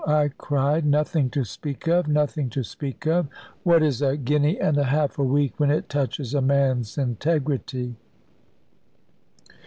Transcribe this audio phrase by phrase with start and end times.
[0.07, 2.07] I cried; "nothing to speak of!
[2.07, 3.27] nothing to speak of!
[3.61, 7.95] What is a guinea and a half a week when it touches a man's integrity?"